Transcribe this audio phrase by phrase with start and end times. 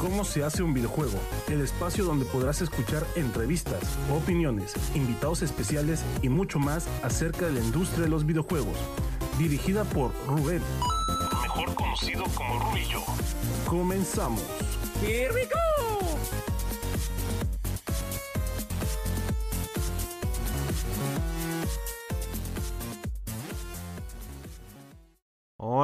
[0.00, 1.18] ¿Cómo se hace un videojuego?
[1.48, 7.60] El espacio donde podrás escuchar entrevistas, opiniones, invitados especiales y mucho más acerca de la
[7.60, 8.76] industria de los videojuegos.
[9.38, 10.62] Dirigida por Rubén,
[11.42, 13.00] mejor conocido como Rubillo.
[13.66, 14.42] Comenzamos.
[15.02, 15.57] Here we go.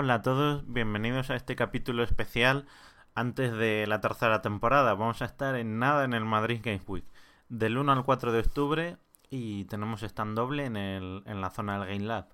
[0.04, 2.66] Hola a todos, bienvenidos a este capítulo especial
[3.14, 4.92] antes de la tercera temporada.
[4.92, 7.06] Vamos a estar en nada en el Madrid Games Week,
[7.48, 8.96] del 1 al 4 de octubre
[9.30, 12.26] y tenemos stand doble en, la zona del Game Lab.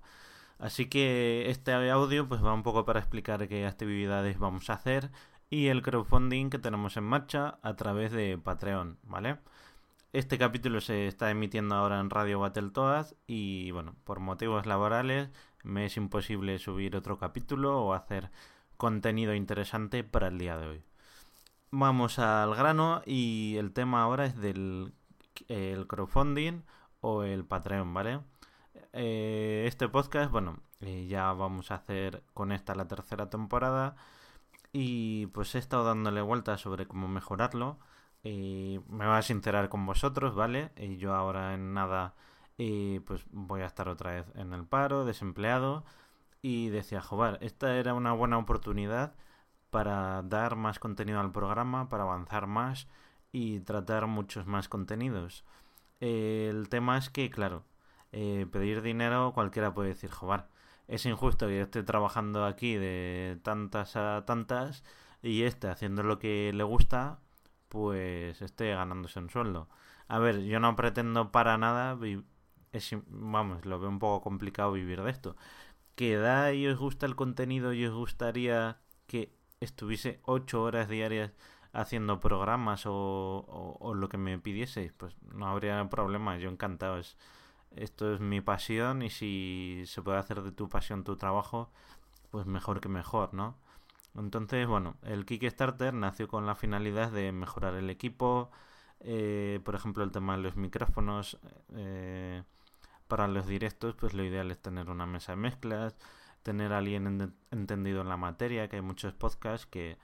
[0.59, 5.09] Así que este audio pues va un poco para explicar qué actividades vamos a hacer
[5.49, 9.37] y el crowdfunding que tenemos en marcha a través de Patreon, ¿vale?
[10.11, 15.29] Este capítulo se está emitiendo ahora en Radio Battletoads y bueno, por motivos laborales
[15.63, 18.31] me es imposible subir otro capítulo o hacer
[18.77, 20.83] contenido interesante para el día de hoy.
[21.71, 24.93] Vamos al grano y el tema ahora es del
[25.47, 26.61] el crowdfunding
[27.01, 28.19] o el Patreon, ¿vale?
[28.93, 33.95] Eh, este podcast, bueno, eh, ya vamos a hacer con esta la tercera temporada
[34.73, 37.79] y pues he estado dándole vueltas sobre cómo mejorarlo.
[38.23, 40.71] Eh, me voy a sincerar con vosotros, ¿vale?
[40.77, 42.15] Y yo ahora en nada
[43.05, 45.83] pues voy a estar otra vez en el paro, desempleado
[46.41, 49.13] y decía, joder, esta era una buena oportunidad
[49.69, 52.87] para dar más contenido al programa, para avanzar más
[53.31, 55.45] y tratar muchos más contenidos.
[56.01, 57.63] el tema es que, claro,
[58.11, 60.45] eh, pedir dinero cualquiera puede decir, joder,
[60.87, 64.83] es injusto que yo esté trabajando aquí de tantas a tantas
[65.23, 67.19] y este haciendo lo que le gusta,
[67.69, 69.69] pues esté ganándose un sueldo.
[70.07, 71.95] A ver, yo no pretendo para nada,
[73.07, 75.35] vamos, lo veo un poco complicado vivir de esto.
[75.95, 81.31] Que da y os gusta el contenido y os gustaría que estuviese ocho horas diarias
[81.73, 86.97] haciendo programas o, o, lo que me pidieseis, pues no habría problema, yo encantado.
[86.97, 87.17] Es,
[87.75, 91.71] esto es mi pasión y si se puede hacer de tu pasión tu trabajo,
[92.31, 93.57] pues mejor que mejor, ¿no?
[94.15, 98.51] Entonces, bueno, el Kickstarter nació con la finalidad de mejorar el equipo,
[98.99, 101.37] eh, por ejemplo, el tema de los micrófonos.
[101.75, 102.43] Eh,
[103.11, 105.97] para los directos, pues lo ideal es tener una mesa de mezclas,
[106.43, 109.97] tener a alguien entendido en la materia, que hay muchos podcasts que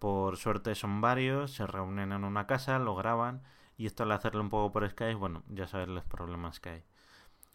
[0.00, 3.42] por suerte son varios, se reúnen en una casa, lo graban
[3.76, 6.84] y esto al hacerlo un poco por Skype, bueno, ya sabes los problemas que hay.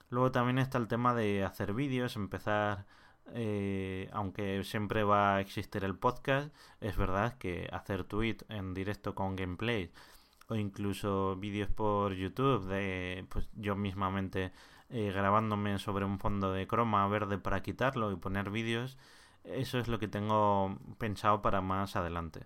[0.10, 2.86] Luego también está el tema de hacer vídeos, empezar,
[3.34, 9.16] eh, aunque siempre va a existir el podcast, es verdad que hacer tweet en directo
[9.16, 9.92] con gameplay
[10.48, 14.54] o incluso vídeos por YouTube de pues yo mismamente
[14.94, 18.96] eh, grabándome sobre un fondo de croma verde para quitarlo y poner vídeos,
[19.44, 22.46] eso es lo que tengo pensado para más adelante.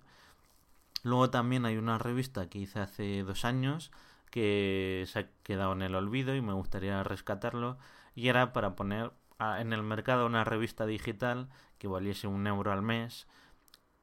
[1.04, 3.92] Luego también hay una revista que hice hace dos años
[4.32, 7.78] que se ha quedado en el olvido y me gustaría rescatarlo
[8.16, 9.12] y era para poner
[9.60, 13.28] en el mercado una revista digital que valiese un euro al mes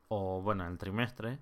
[0.08, 1.38] o bueno el trimestre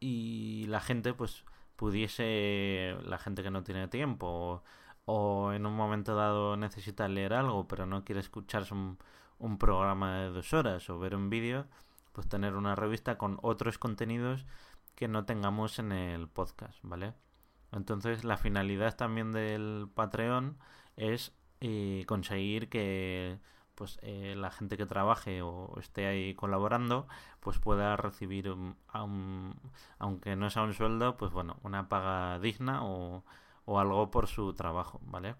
[0.00, 1.44] y la gente pues
[1.76, 4.62] pudiese la gente que no tiene tiempo
[5.04, 8.98] o, en un momento dado necesita leer algo pero no quiere escucharse un,
[9.38, 11.66] un programa de dos horas o ver un vídeo
[12.12, 14.46] pues tener una revista con otros contenidos
[14.94, 17.14] que no tengamos en el podcast vale
[17.72, 20.58] entonces la finalidad también del Patreon
[20.96, 23.38] es eh, conseguir que
[23.74, 27.08] pues eh, la gente que trabaje o esté ahí colaborando
[27.40, 28.54] pues pueda recibir
[29.98, 33.24] aunque no sea un sueldo pues bueno una paga digna o,
[33.66, 35.36] algo por su trabajo vale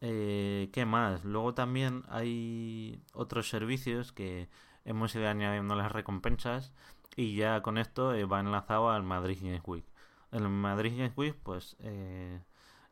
[0.00, 4.48] eh, qué más luego también hay otros servicios que
[4.84, 6.72] hemos ido añadiendo las recompensas
[7.16, 9.86] y ya con esto va enlazado al Madrid Games Week
[10.34, 12.40] en Madrid Games Week, pues eh,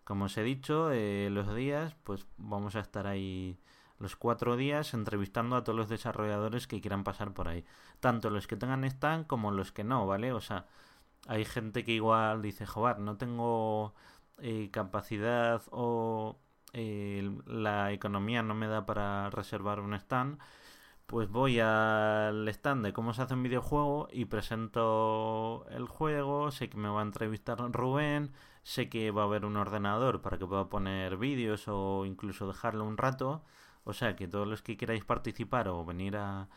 [0.05, 3.59] como os he dicho, eh, los días, pues vamos a estar ahí
[3.99, 7.65] los cuatro días entrevistando a todos los desarrolladores que quieran pasar por ahí.
[8.01, 10.33] Tanto los que tengan stand como los que no, ¿vale?
[10.33, 10.67] O sea,
[11.27, 13.95] hay gente que igual dice, joder, no tengo
[14.43, 16.39] eh, capacidad o
[16.75, 20.39] la economía no me da para reservar un stand
[21.13, 26.71] pues voy al stand de cómo se hace un videojuego y presento el juego, sé
[26.71, 30.47] que me va a entrevistar Rubén, sé que va a haber un ordenador para que
[30.47, 33.45] pueda poner vídeos o incluso dejarlo un rato,
[33.85, 36.49] o sea que todos los que queráis participar o venir a,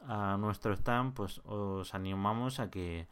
[0.00, 3.06] a nuestro stand, pues os animamos a que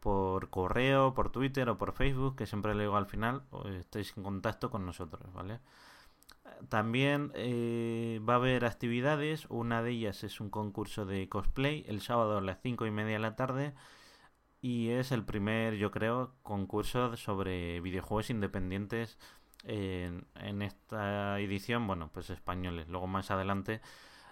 [0.00, 3.42] por correo, por Twitter o por Facebook, que siempre le digo al final,
[3.78, 5.60] estéis en contacto con nosotros, ¿vale?
[6.68, 9.46] también eh, va a haber actividades.
[9.48, 13.14] Una de ellas es un concurso de cosplay el sábado a las 5 y media
[13.14, 13.74] de la tarde.
[14.62, 19.18] Y es el primer, yo creo, concurso sobre videojuegos independientes
[19.64, 21.86] en, en esta edición.
[21.86, 22.88] Bueno, pues españoles.
[22.88, 23.80] Luego más adelante,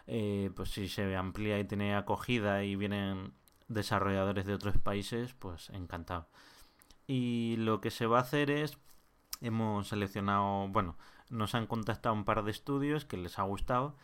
[0.07, 3.33] eh, pues si se amplía y tiene acogida y vienen
[3.69, 6.29] desarrolladores de otros países, pues encantado.
[7.07, 8.79] Y lo que se va a hacer es,
[9.41, 10.97] hemos seleccionado, bueno,
[11.31, 13.97] nos han contactado un par de estudios que les ha gustado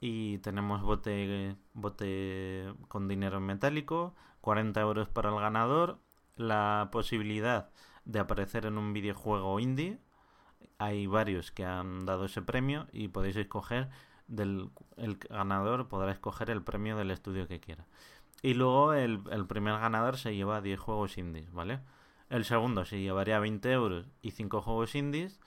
[0.00, 5.98] y tenemos bote, bote con dinero metálico, 40 euros para el ganador,
[6.36, 7.70] la posibilidad
[8.04, 9.98] de aparecer en un videojuego indie.
[10.78, 13.88] Hay varios que han dado ese premio y podéis escoger
[14.28, 17.86] del el ganador podrá escoger el premio del estudio que quiera.
[18.42, 21.80] Y luego el, el primer ganador se lleva 10 juegos indies, ¿vale?
[22.28, 25.40] El segundo se llevaría 20 euros y 5 juegos indies.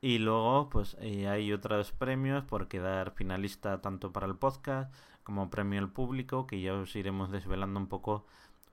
[0.00, 5.50] Y luego, pues eh, hay otros premios por quedar finalista tanto para el podcast como
[5.50, 8.26] premio al público, que ya os iremos desvelando un poco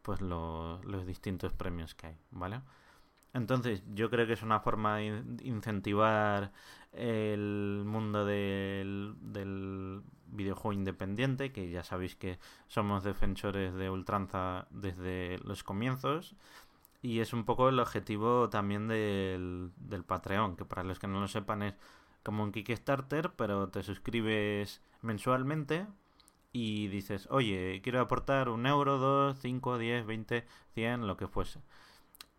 [0.03, 2.61] pues los distintos premios que hay, ¿vale?
[3.33, 6.51] Entonces, yo creo que es una forma de incentivar
[6.91, 10.03] el mundo del, del
[10.35, 16.35] videojuego independiente, que ya sabéis que somos defensores de ultranza desde los comienzos.
[17.01, 21.19] Y es un poco el objetivo también del, del Patreon, que para los que no
[21.19, 21.75] lo sepan es
[22.23, 25.85] como un Kickstarter, pero te suscribes mensualmente
[26.53, 31.59] y dices, oye, quiero aportar un euro, dos, cinco, diez, veinte, cien, lo que fuese.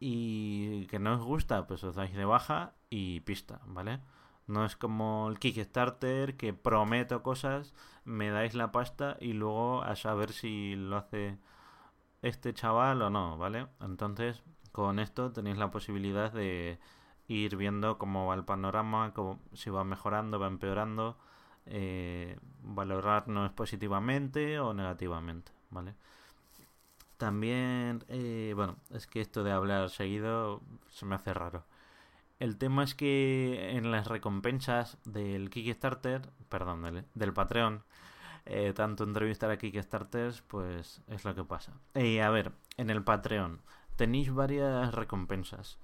[0.00, 4.00] Y que no os gusta, pues os dais de baja y pista, ¿vale?
[4.46, 7.74] No es como el Kickstarter que prometo cosas,
[8.04, 11.38] me dais la pasta y luego a saber si lo hace
[12.22, 13.68] este chaval o no, ¿vale?
[13.80, 14.42] Entonces,
[14.72, 16.78] con esto tenéis la posibilidad de
[17.28, 21.18] ir viendo cómo va el panorama, cómo, si va mejorando, va empeorando,
[21.66, 25.94] eh, valorarnos positivamente o negativamente, ¿vale?
[27.16, 31.64] También, eh, bueno, es que esto de hablar seguido se me hace raro.
[32.44, 37.82] El tema es que en las recompensas del Kickstarter, perdón, del, del Patreon,
[38.44, 41.72] eh, tanto entrevistar a Kickstarters, pues es lo que pasa.
[41.94, 43.62] Y a ver, en el Patreon
[43.96, 45.78] tenéis varias recompensas.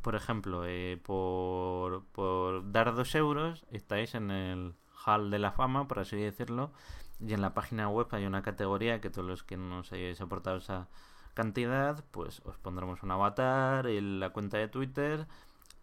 [0.00, 5.86] Por ejemplo, eh, por, por dar dos euros estáis en el hall de la fama,
[5.86, 6.72] por así decirlo,
[7.20, 10.56] y en la página web hay una categoría que todos los que nos hayáis aportado
[10.56, 10.88] esa
[11.34, 15.26] cantidad, pues os pondremos un avatar, en la cuenta de Twitter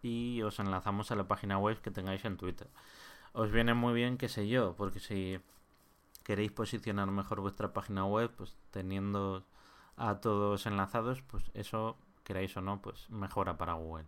[0.02, 2.68] y os enlazamos a la página web que tengáis en Twitter.
[3.32, 5.40] Os viene muy bien, qué sé yo, porque si
[6.24, 9.46] queréis posicionar mejor vuestra página web, pues teniendo
[9.96, 14.06] a todos enlazados, pues eso, queráis o no, pues mejora para Google.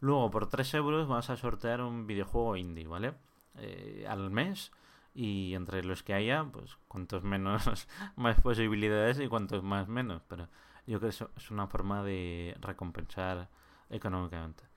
[0.00, 3.14] Luego, por 3 euros vas a sortear un videojuego indie, ¿vale?
[3.56, 4.72] Eh, al mes.
[5.14, 10.22] Y entre los que haya, pues cuantos menos, más posibilidades y cuantos más menos.
[10.28, 10.48] Pero
[10.86, 13.48] yo creo que eso es una forma de recompensar
[13.90, 14.67] económicamente.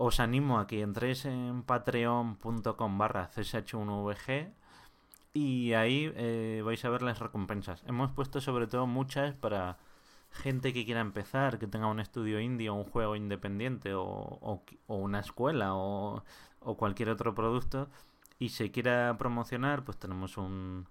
[0.00, 4.54] Os animo a que entréis en patreon.com barra csh1vg
[5.34, 7.82] y ahí eh, vais a ver las recompensas.
[7.84, 9.76] Hemos puesto sobre todo muchas para
[10.30, 15.18] gente que quiera empezar, que tenga un estudio indie o un juego independiente o, una
[15.18, 16.22] escuela o,
[16.60, 17.88] o, cualquier otro producto
[18.38, 20.86] y se quiera promocionar, pues tenemos un...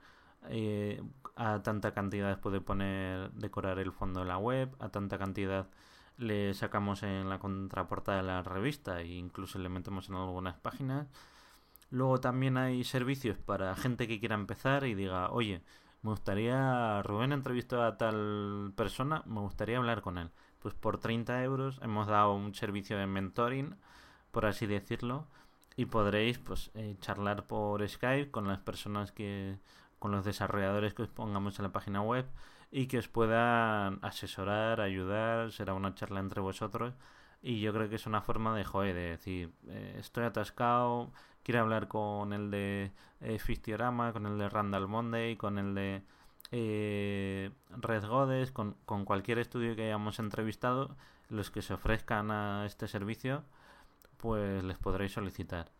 [0.49, 1.01] Eh,
[1.37, 5.67] a tanta cantidad puede poner, decorar el fondo de la web, a tanta cantidad
[6.17, 11.07] le sacamos en la contraportada de la revista e incluso le metemos en algunas páginas.
[11.89, 15.61] Luego también hay servicios para gente que quiera empezar y diga, oye,
[16.01, 20.29] me gustaría, Rubén entrevistó a tal persona, me gustaría hablar con él.
[20.59, 23.75] Pues por 30 euros hemos dado un servicio de mentoring,
[24.31, 25.27] por así decirlo,
[25.75, 29.59] y podréis pues eh, charlar por Skype con las personas que,
[29.99, 32.25] con los desarrolladores que os pongamos en la página web
[32.71, 36.93] y que os puedan asesorar, ayudar, será una charla entre vosotros
[37.41, 41.11] y yo creo que es una forma de, joder, de decir, eh, estoy atascado,
[41.43, 46.01] quiere hablar con el de eh, Fistiorama, con el de Randall Monday, con el de
[46.51, 50.95] eh, Red Godes, con, con cualquier estudio que hayamos entrevistado,
[51.29, 53.43] los que se ofrezcan a este servicio,
[54.17, 55.71] pues les podréis solicitar.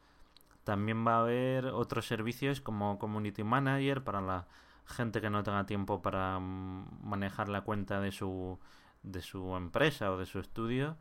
[0.64, 4.48] También va a haber otros servicios como Community Manager para la
[4.88, 8.60] gente que no tenga tiempo para mm, manejar la cuenta de su,
[9.04, 10.98] de su empresa o de su estudio.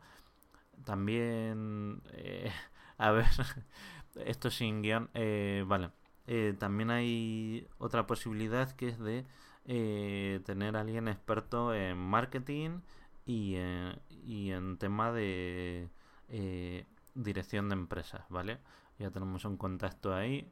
[0.85, 2.51] También, eh,
[2.97, 3.25] a ver,
[4.25, 5.91] esto sin guion, eh, vale.
[6.27, 9.25] Eh, también hay otra posibilidad que es de
[10.45, 12.79] tener a alguien experto en marketing
[13.25, 13.57] y,
[14.23, 15.89] y en tema de
[17.15, 18.59] dirección de empresas, ¿vale?
[18.99, 20.49] ya tenemos un contacto ahí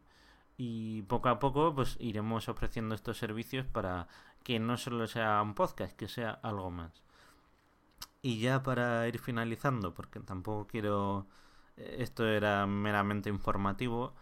[0.57, 4.07] y poco a poco pues iremos ofreciendo estos servicios para
[4.43, 7.03] que no solo sea un podcast, que sea algo más.
[8.21, 11.27] Y ya para ir finalizando, porque tampoco quiero...
[11.77, 14.13] Eh, esto era meramente informativo.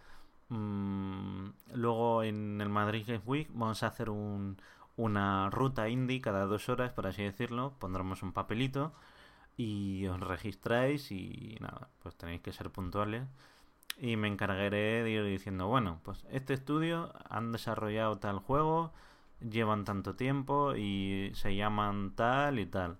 [0.48, 4.58] Mm, luego en el Madrid Games Week vamos a hacer un,
[4.96, 7.74] una ruta indie cada dos horas, por así decirlo.
[7.78, 8.92] Pondremos un papelito
[9.56, 13.24] y os registráis y nada, pues tenéis que ser puntuales
[13.98, 18.92] y me encargaré de ir diciendo, bueno, pues este estudio han desarrollado tal juego,
[19.40, 22.98] llevan tanto tiempo y se llaman tal y tal.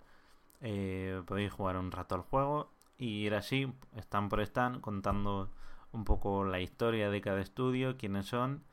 [0.60, 5.50] Eh, podéis jugar un rato al juego y ir así, están por están, contando
[5.92, 8.64] un poco la historia de cada estudio, quiénes son,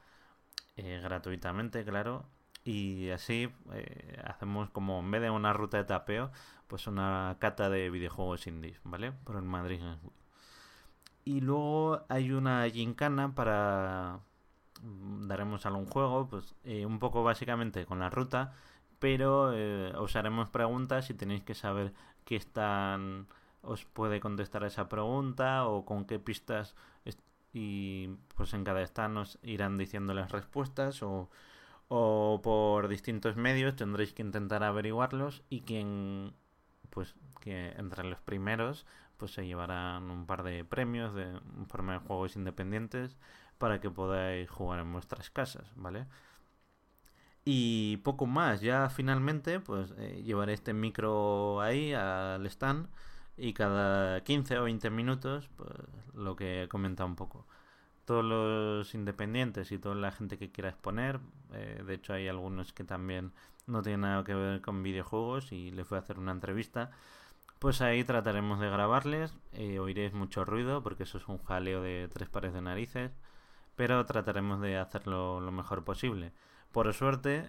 [0.77, 2.25] eh, gratuitamente, claro.
[2.63, 6.31] Y así eh, hacemos como, en vez de una ruta de tapeo,
[6.67, 9.11] pues una cata de videojuegos indies, ¿vale?
[9.11, 9.81] Por el Madrid
[11.25, 14.19] y luego hay una gincana para
[14.81, 18.53] mm, daremos algún juego, pues eh, un poco básicamente con la ruta,
[18.99, 21.93] pero eh, os haremos preguntas y tenéis que saber
[22.25, 23.27] qué están
[23.63, 26.75] os puede contestar esa pregunta o con qué pistas
[27.53, 31.29] y pues en cada stand nos irán diciendo las respuestas o,
[31.89, 36.33] o por distintos medios tendréis que intentar averiguarlos y quien
[36.89, 38.85] pues que entre los primeros
[39.21, 41.27] pues se llevarán un par de premios de
[41.67, 43.15] forma de juegos independientes
[43.59, 46.07] para que podáis jugar en vuestras casas, ¿vale?
[47.45, 52.87] Y poco más, ya finalmente pues eh, llevaré este micro ahí al stand
[53.37, 55.69] y cada 15 o 20 minutos pues
[56.15, 57.45] lo que he comentado un poco.
[58.05, 61.19] Todos los independientes y toda la gente que quiera exponer,
[61.53, 63.33] eh, de hecho hay algunos que también
[63.67, 66.89] no tienen nada que ver con videojuegos y les voy a hacer una entrevista
[67.61, 72.09] pues ahí trataremos de grabarles, eh, oiréis mucho ruido porque eso es un jaleo de
[72.11, 73.11] tres pares de narices,
[73.75, 76.33] pero trataremos de hacerlo lo mejor posible.
[76.71, 77.45] Por suerte,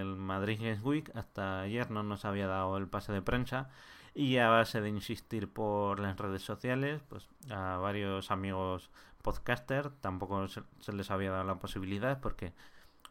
[0.00, 3.70] el Madrid Games Week hasta ayer no nos había dado el pase de prensa
[4.14, 8.90] y a base de insistir por las redes sociales, pues a varios amigos
[9.22, 12.52] podcaster tampoco se, les había dado la posibilidad porque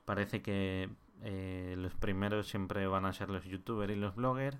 [0.03, 0.89] parece que
[1.21, 4.59] eh, los primeros siempre van a ser los youtubers y los bloggers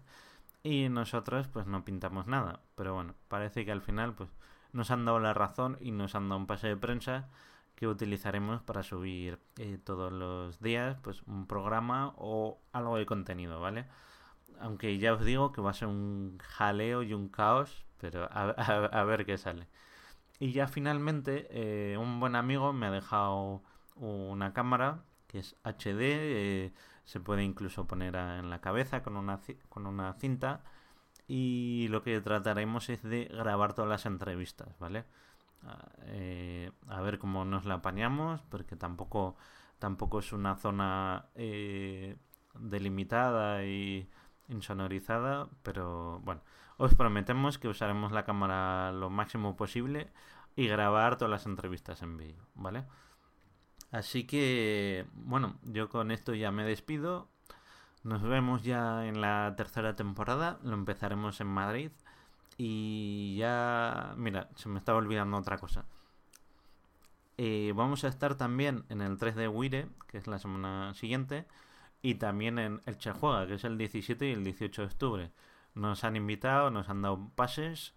[0.63, 2.61] y nosotros pues no pintamos nada.
[2.75, 4.29] Pero bueno, parece que al final pues
[4.73, 7.29] nos han dado la razón y nos han dado un pase de prensa
[7.75, 13.59] que utilizaremos para subir eh, todos los días pues un programa o algo de contenido,
[13.59, 13.87] ¿vale?
[14.59, 19.03] Aunque ya os digo que va a ser un jaleo y un caos, pero a,
[19.05, 19.67] ver qué sale.
[20.39, 23.63] Y ya finalmente eh, un buen amigo me ha dejado
[23.95, 26.73] una cámara que es HD, eh,
[27.11, 30.63] se puede incluso poner en la cabeza con una, con una cinta
[31.27, 35.03] y lo que trataremos es de grabar todas las entrevistas, ¿vale?
[35.67, 39.35] Ah, eh, a ver cómo nos la apañamos, porque tampoco,
[39.77, 42.15] tampoco es una zona eh,
[42.57, 44.09] delimitada y
[44.47, 46.39] insonorizada, pero bueno,
[46.77, 50.13] os prometemos que usaremos la cámara lo máximo posible
[50.55, 52.85] y grabar todas las entrevistas en vídeo, ¿vale?
[53.91, 57.27] Así que, bueno, yo con esto ya me despido.
[58.03, 60.59] Nos vemos ya en la tercera temporada.
[60.63, 61.91] Lo empezaremos en Madrid.
[62.57, 65.85] Y ya, mira, se me estaba olvidando otra cosa.
[67.37, 71.47] Eh, vamos a estar también en el 3 de Wire, que es la semana siguiente,
[72.01, 75.31] y también en el Che Juega, que es el 17 y el 18 de octubre.
[75.73, 77.93] Nos han invitado, nos han dado pases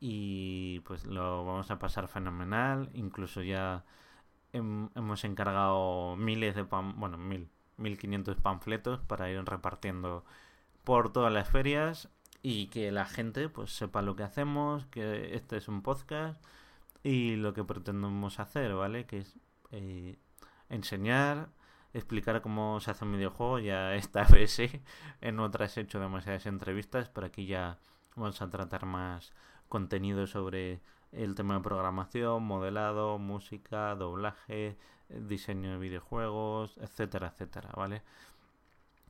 [0.00, 2.90] y pues lo vamos a pasar fenomenal.
[2.94, 3.84] Incluso ya
[4.52, 10.24] hemos encargado miles de pan, bueno, mil, 1500 panfletos para ir repartiendo
[10.84, 12.08] por todas las ferias
[12.42, 16.42] y que la gente pues sepa lo que hacemos, que este es un podcast
[17.02, 19.06] y lo que pretendemos hacer, ¿vale?
[19.06, 19.36] Que es
[19.70, 20.18] eh,
[20.68, 21.48] enseñar,
[21.92, 24.82] explicar cómo se hace un videojuego, ya esta vez sí,
[25.20, 27.78] en otras he hecho demasiadas entrevistas, pero aquí ya
[28.16, 29.32] vamos a tratar más
[29.68, 30.80] contenido sobre
[31.12, 34.76] el tema de programación, modelado, música, doblaje,
[35.08, 38.02] diseño de videojuegos, etcétera, etcétera, ¿vale?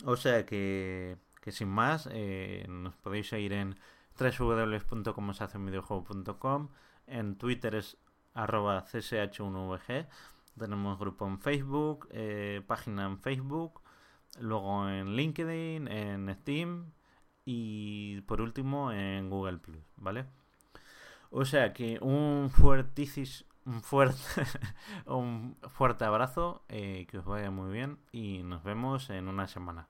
[0.05, 3.77] O sea que, que sin más, eh, nos podéis seguir en
[4.19, 6.69] www.comosehaceunvideojuego.com
[7.07, 7.97] en Twitter es
[8.35, 10.07] arroba csh1vg,
[10.59, 13.81] tenemos grupo en Facebook, eh, página en Facebook,
[14.39, 16.93] luego en LinkedIn, en Steam
[17.45, 20.27] y por último en Google Plus, ¿vale?
[21.35, 24.17] O sea que un fuerticis, un fuerte,
[25.07, 29.89] un fuerte abrazo, eh, que os vaya muy bien y nos vemos en una semana.